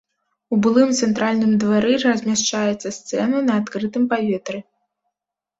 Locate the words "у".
0.55-0.57